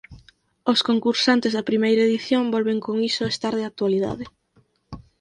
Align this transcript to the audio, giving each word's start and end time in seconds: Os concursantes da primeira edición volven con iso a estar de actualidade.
Os 0.71 0.79
concursantes 0.89 1.51
da 1.53 1.67
primeira 1.69 2.05
edición 2.07 2.43
volven 2.55 2.79
con 2.85 2.95
iso 3.09 3.21
a 3.23 3.31
estar 3.35 3.53
de 3.59 3.65
actualidade. 3.69 4.25